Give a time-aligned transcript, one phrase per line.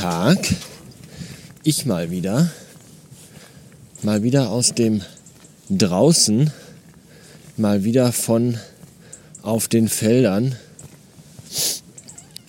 [0.00, 0.38] Tag.
[1.62, 2.50] Ich mal wieder.
[4.00, 5.02] Mal wieder aus dem
[5.68, 6.50] draußen.
[7.58, 8.56] Mal wieder von
[9.42, 10.56] auf den Feldern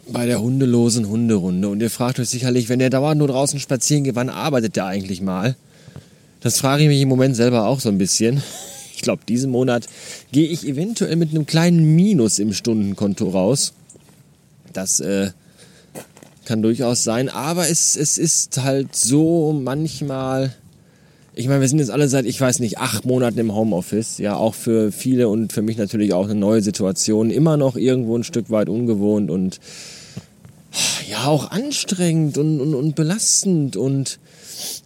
[0.07, 1.67] bei der hundelosen Hunderunde.
[1.67, 4.85] Und ihr fragt euch sicherlich, wenn der dauernd nur draußen spazieren geht, wann arbeitet der
[4.85, 5.57] eigentlich mal?
[6.39, 8.41] Das frage ich mich im Moment selber auch so ein bisschen.
[8.93, 9.87] Ich glaube, diesen Monat
[10.31, 13.73] gehe ich eventuell mit einem kleinen Minus im Stundenkonto raus.
[14.73, 15.31] Das äh,
[16.45, 20.53] kann durchaus sein, aber es, es ist halt so manchmal.
[21.33, 24.17] Ich meine, wir sind jetzt alle seit, ich weiß nicht, acht Monaten im Homeoffice.
[24.17, 27.29] Ja, auch für viele und für mich natürlich auch eine neue Situation.
[27.31, 29.59] Immer noch irgendwo ein Stück weit ungewohnt und
[31.09, 34.19] ja, auch anstrengend und, und, und belastend und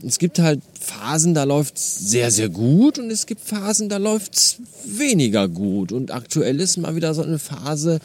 [0.06, 3.98] es gibt halt Phasen, da läuft es sehr, sehr gut und es gibt Phasen, da
[3.98, 5.92] läuft es weniger gut.
[5.92, 8.00] Und aktuell ist mal wieder so eine Phase,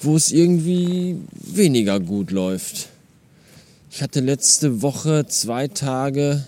[0.00, 2.88] wo es irgendwie weniger gut läuft.
[3.90, 6.46] Ich hatte letzte Woche zwei Tage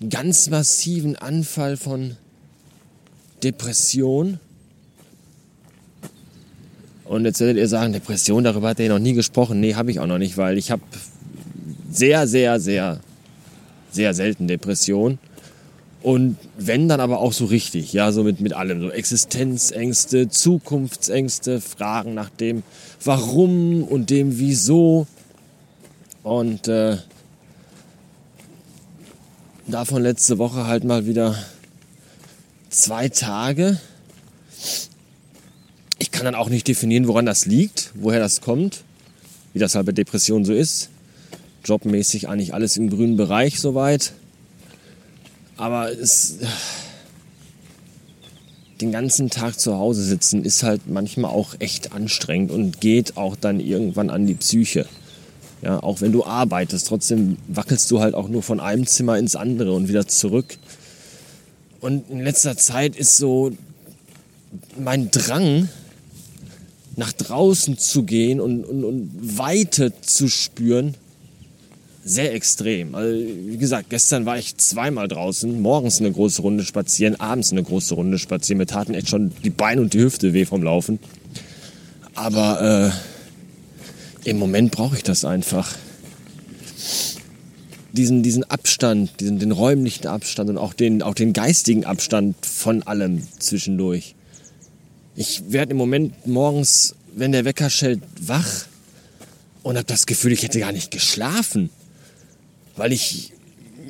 [0.00, 2.16] einen ganz massiven Anfall von
[3.42, 4.38] Depression.
[7.04, 9.58] Und jetzt werdet ihr sagen, Depression, darüber hat er noch nie gesprochen.
[9.60, 10.82] Nee, habe ich auch noch nicht, weil ich habe
[11.90, 13.00] sehr, sehr, sehr
[13.92, 15.18] sehr selten Depression.
[16.02, 21.60] Und wenn dann aber auch so richtig, ja, so mit, mit allem, so Existenzängste, Zukunftsängste,
[21.60, 22.62] Fragen nach dem
[23.04, 25.06] Warum und dem Wieso.
[26.22, 26.96] Und äh,
[29.66, 31.36] davon letzte Woche halt mal wieder
[32.70, 33.78] zwei Tage.
[35.98, 38.84] Ich kann dann auch nicht definieren, woran das liegt, woher das kommt,
[39.52, 40.88] wie das halt bei Depressionen so ist
[41.64, 44.12] jobmäßig eigentlich alles im grünen Bereich soweit.
[45.60, 46.38] Aber es,
[48.80, 53.36] den ganzen Tag zu Hause sitzen ist halt manchmal auch echt anstrengend und geht auch
[53.36, 54.86] dann irgendwann an die Psyche.
[55.60, 59.36] Ja, auch wenn du arbeitest, trotzdem wackelst du halt auch nur von einem Zimmer ins
[59.36, 60.56] andere und wieder zurück.
[61.82, 63.52] Und in letzter Zeit ist so
[64.78, 65.68] mein Drang,
[66.96, 70.94] nach draußen zu gehen und, und, und Weite zu spüren,
[72.10, 72.94] sehr extrem.
[72.94, 77.62] Also, wie gesagt, gestern war ich zweimal draußen, morgens eine große Runde spazieren, abends eine
[77.62, 78.58] große Runde spazieren.
[78.58, 80.98] Mir taten echt schon die Beine und die Hüfte weh vom Laufen.
[82.14, 82.92] Aber
[84.24, 85.76] äh, im Moment brauche ich das einfach.
[87.92, 92.82] Diesen, diesen Abstand, diesen, den räumlichen Abstand und auch den, auch den geistigen Abstand von
[92.82, 94.14] allem zwischendurch.
[95.16, 98.66] Ich werde im Moment morgens, wenn der Wecker schellt, wach
[99.62, 101.70] und habe das Gefühl, ich hätte gar nicht geschlafen
[102.76, 103.32] weil ich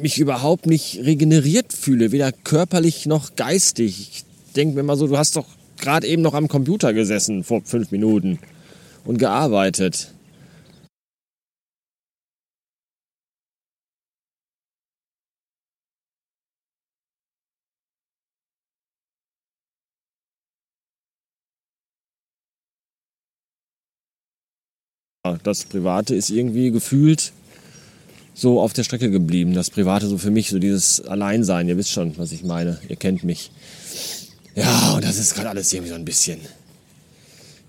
[0.00, 4.10] mich überhaupt nicht regeneriert fühle, weder körperlich noch geistig.
[4.12, 4.24] Ich
[4.54, 5.46] denke mir mal so, du hast doch
[5.78, 8.38] gerade eben noch am Computer gesessen vor fünf Minuten
[9.04, 10.14] und gearbeitet.
[25.42, 27.32] Das Private ist irgendwie gefühlt
[28.34, 29.54] so auf der Strecke geblieben.
[29.54, 31.68] Das Private so für mich, so dieses Alleinsein.
[31.68, 32.78] Ihr wisst schon, was ich meine.
[32.88, 33.50] Ihr kennt mich.
[34.54, 36.40] Ja, und das ist gerade alles irgendwie so ein bisschen,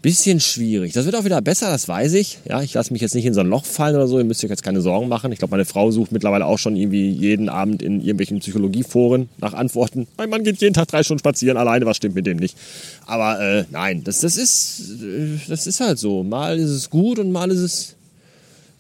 [0.01, 0.93] bisschen schwierig.
[0.93, 2.39] Das wird auch wieder besser, das weiß ich.
[2.45, 4.17] Ja, ich lasse mich jetzt nicht in so ein Loch fallen oder so.
[4.17, 5.31] Ihr müsst euch jetzt keine Sorgen machen.
[5.31, 9.53] Ich glaube, meine Frau sucht mittlerweile auch schon irgendwie jeden Abend in irgendwelchen Psychologieforen nach
[9.53, 10.07] Antworten.
[10.17, 11.85] Mein Mann geht jeden Tag drei Stunden spazieren alleine.
[11.85, 12.57] Was stimmt mit dem nicht?
[13.05, 16.23] Aber äh, nein, das, das ist, äh, das ist halt so.
[16.23, 17.95] Mal ist es gut und mal ist es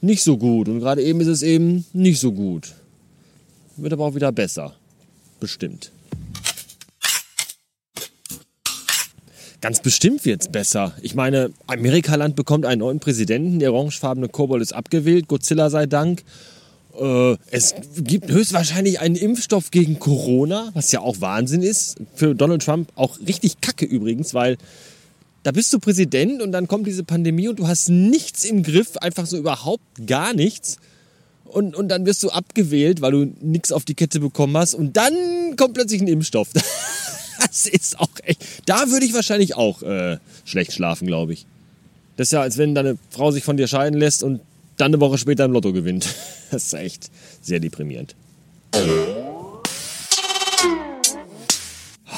[0.01, 0.67] nicht so gut.
[0.67, 2.73] Und gerade eben ist es eben nicht so gut.
[3.77, 4.75] Wird aber auch wieder besser.
[5.39, 5.91] Bestimmt.
[9.61, 10.93] Ganz bestimmt wird es besser.
[11.03, 13.59] Ich meine, Amerikaland bekommt einen neuen Präsidenten.
[13.59, 15.27] Der orangefarbene Kobold ist abgewählt.
[15.27, 16.23] Godzilla sei Dank.
[16.99, 21.97] Äh, es gibt höchstwahrscheinlich einen Impfstoff gegen Corona, was ja auch Wahnsinn ist.
[22.15, 24.57] Für Donald Trump auch richtig kacke übrigens, weil
[25.43, 28.97] da bist du Präsident und dann kommt diese Pandemie und du hast nichts im Griff,
[28.97, 30.77] einfach so überhaupt gar nichts.
[31.45, 34.73] Und, und dann wirst du abgewählt, weil du nichts auf die Kette bekommen hast.
[34.73, 35.13] Und dann
[35.57, 36.49] kommt plötzlich ein Impfstoff.
[37.41, 38.39] Das ist auch echt.
[38.67, 41.47] Da würde ich wahrscheinlich auch äh, schlecht schlafen, glaube ich.
[42.15, 44.41] Das ist ja, als wenn deine Frau sich von dir scheiden lässt und
[44.77, 46.07] dann eine Woche später im Lotto gewinnt.
[46.51, 47.09] Das ist echt
[47.41, 48.13] sehr deprimierend.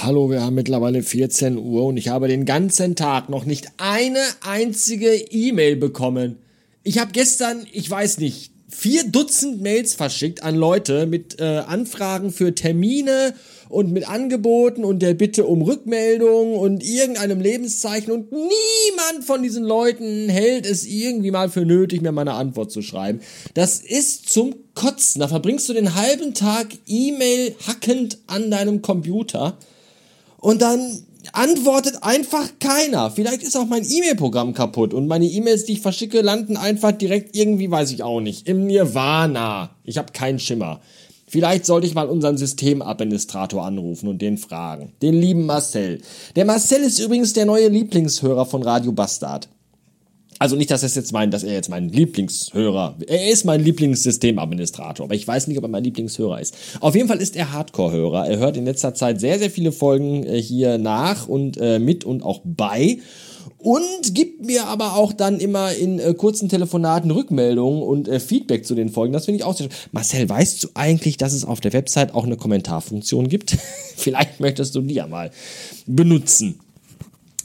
[0.06, 4.20] Hallo, wir haben mittlerweile 14 Uhr und ich habe den ganzen Tag noch nicht eine
[4.42, 6.40] einzige E-Mail bekommen.
[6.84, 12.34] Ich habe gestern, ich weiß nicht, vier Dutzend Mails verschickt an Leute mit äh, Anfragen
[12.34, 13.34] für Termine
[13.70, 19.64] und mit Angeboten und der Bitte um Rückmeldung und irgendeinem Lebenszeichen und niemand von diesen
[19.64, 23.22] Leuten hält es irgendwie mal für nötig, mir meine Antwort zu schreiben.
[23.54, 25.22] Das ist zum Kotzen.
[25.22, 29.58] Da verbringst du den halben Tag E-Mail hackend an deinem Computer
[30.44, 33.10] und dann antwortet einfach keiner.
[33.12, 37.34] Vielleicht ist auch mein E-Mail-Programm kaputt und meine E-Mails, die ich verschicke, landen einfach direkt
[37.34, 39.70] irgendwie, weiß ich auch nicht, im Nirvana.
[39.86, 40.82] Ich habe keinen Schimmer.
[41.28, 44.92] Vielleicht sollte ich mal unseren Systemadministrator anrufen und den fragen.
[45.02, 46.02] Den lieben Marcel.
[46.36, 49.48] Der Marcel ist übrigens der neue Lieblingshörer von Radio Bastard.
[50.40, 55.06] Also nicht, dass es jetzt meint, dass er jetzt mein Lieblingshörer, er ist mein Lieblingssystemadministrator,
[55.06, 56.56] aber ich weiß nicht, ob er mein Lieblingshörer ist.
[56.80, 58.28] Auf jeden Fall ist er Hardcore-Hörer.
[58.28, 62.04] Er hört in letzter Zeit sehr, sehr viele Folgen äh, hier nach und äh, mit
[62.04, 63.00] und auch bei
[63.64, 68.66] und gibt mir aber auch dann immer in äh, kurzen Telefonaten Rückmeldungen und äh, Feedback
[68.66, 69.14] zu den Folgen.
[69.14, 69.78] Das finde ich auch sehr schön.
[69.94, 73.58] Marcel, weißt du eigentlich, dass es auf der Website auch eine Kommentarfunktion gibt?
[73.96, 75.32] Vielleicht möchtest du die ja mal
[75.88, 76.60] benutzen.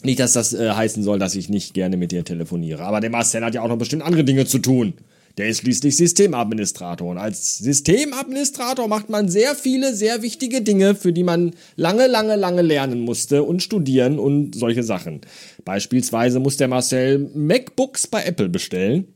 [0.02, 2.84] Nicht, dass das äh, heißen soll, dass ich nicht gerne mit dir telefoniere.
[2.84, 4.94] Aber der Marcel hat ja auch noch bestimmt andere Dinge zu tun.
[5.38, 7.08] Der ist schließlich Systemadministrator.
[7.08, 12.34] Und als Systemadministrator macht man sehr viele, sehr wichtige Dinge, für die man lange, lange,
[12.34, 15.20] lange lernen musste und studieren und solche Sachen.
[15.64, 19.06] Beispielsweise muss der Marcel MacBooks bei Apple bestellen.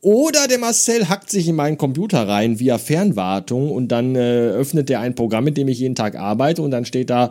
[0.00, 4.90] Oder der Marcel hackt sich in meinen Computer rein via Fernwartung und dann äh, öffnet
[4.90, 7.30] er ein Programm, mit dem ich jeden Tag arbeite und dann steht da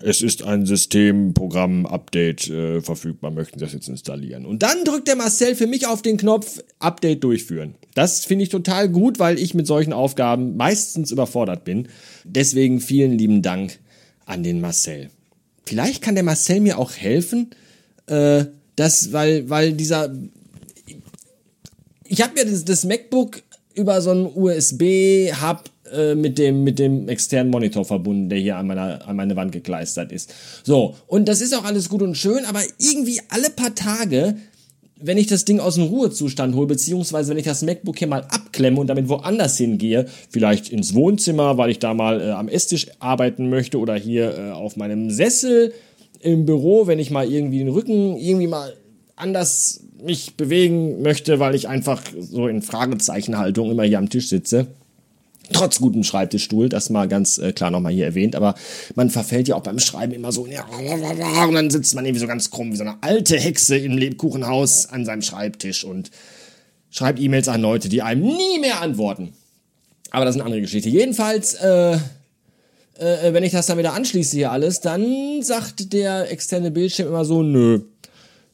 [0.00, 4.46] es ist ein Systemprogramm-Update äh, verfügbar, möchten Sie das jetzt installieren.
[4.46, 7.74] Und dann drückt der Marcel für mich auf den Knopf Update durchführen.
[7.94, 11.88] Das finde ich total gut, weil ich mit solchen Aufgaben meistens überfordert bin.
[12.24, 13.80] Deswegen vielen lieben Dank
[14.24, 15.10] an den Marcel.
[15.66, 17.50] Vielleicht kann der Marcel mir auch helfen,
[18.06, 18.44] äh,
[18.76, 20.14] dass, weil, weil dieser.
[22.08, 23.42] Ich habe mir das, das MacBook
[23.74, 28.66] über so einen USB-Hub äh, mit dem, mit dem externen Monitor verbunden, der hier an
[28.66, 30.32] meiner, an meine Wand gekleistert ist.
[30.64, 30.96] So.
[31.06, 34.36] Und das ist auch alles gut und schön, aber irgendwie alle paar Tage
[35.00, 38.24] wenn ich das Ding aus dem Ruhezustand hole, beziehungsweise wenn ich das MacBook hier mal
[38.28, 42.88] abklemme und damit woanders hingehe, vielleicht ins Wohnzimmer, weil ich da mal äh, am Esstisch
[42.98, 45.72] arbeiten möchte oder hier äh, auf meinem Sessel
[46.20, 48.74] im Büro, wenn ich mal irgendwie den Rücken irgendwie mal
[49.18, 54.68] anders mich bewegen möchte, weil ich einfach so in Fragezeichenhaltung immer hier am Tisch sitze
[55.52, 58.54] trotz gutem Schreibtischstuhl, das mal ganz äh, klar nochmal hier erwähnt, aber
[58.94, 60.42] man verfällt ja auch beim Schreiben immer so,
[61.48, 64.86] und dann sitzt man irgendwie so ganz krumm wie so eine alte Hexe im Lebkuchenhaus
[64.86, 66.10] an seinem Schreibtisch und
[66.90, 69.32] schreibt E-Mails an Leute, die einem nie mehr antworten.
[70.10, 70.88] Aber das ist eine andere Geschichte.
[70.88, 71.92] Jedenfalls, äh,
[72.98, 77.26] äh, wenn ich das dann wieder anschließe hier alles, dann sagt der externe Bildschirm immer
[77.26, 77.82] so, nö,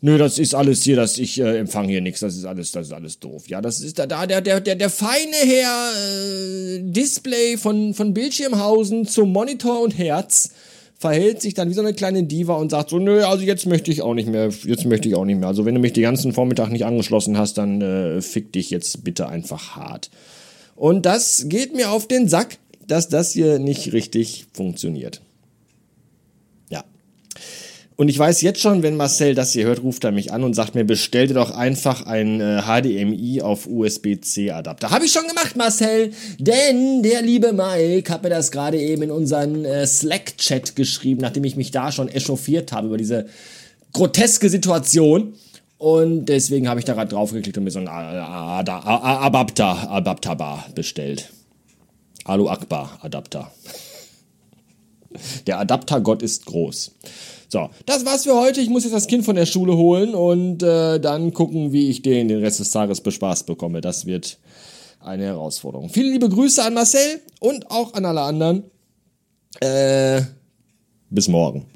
[0.07, 2.89] Nö, das ist alles hier, dass ich äh, empfange hier nichts, das ist alles, das
[2.89, 3.49] ist alles doof.
[3.49, 8.13] Ja, das ist da, da der, der, der, der feine Herr äh, Display von, von
[8.13, 10.51] Bildschirmhausen zum Monitor und Herz
[10.99, 13.91] verhält sich dann wie so eine kleine Diva und sagt so, nö, also jetzt möchte
[13.91, 15.49] ich auch nicht mehr, jetzt möchte ich auch nicht mehr.
[15.49, 19.05] Also wenn du mich den ganzen Vormittag nicht angeschlossen hast, dann äh, fick dich jetzt
[19.05, 20.11] bitte einfach hart.
[20.77, 25.23] Und das geht mir auf den Sack, dass das hier nicht richtig funktioniert.
[27.97, 30.55] Und ich weiß jetzt schon, wenn Marcel das hier hört, ruft er mich an und
[30.55, 34.91] sagt mir, bestell dir doch einfach ein äh, HDMI auf USB-C Adapter.
[34.91, 39.11] Habe ich schon gemacht, Marcel, denn der liebe Mike hat mir das gerade eben in
[39.13, 43.27] unseren äh, Slack-Chat geschrieben, nachdem ich mich da schon echauffiert habe über diese
[43.93, 45.35] groteske Situation.
[45.79, 51.31] Und deswegen habe ich da gerade draufgeklickt und mir so einen Adapter, Adapterbar bestellt.
[52.25, 53.53] Alu Akbar Adapter.
[55.47, 56.93] Der Adaptergott ist groß.
[57.49, 58.61] So, das war's für heute.
[58.61, 62.03] Ich muss jetzt das Kind von der Schule holen und äh, dann gucken, wie ich
[62.03, 63.81] den den Rest des Tages bespaßt bekomme.
[63.81, 64.39] Das wird
[65.01, 65.89] eine Herausforderung.
[65.89, 68.65] Viele liebe Grüße an Marcel und auch an alle anderen.
[69.61, 70.23] Äh,
[71.11, 71.67] bis morgen.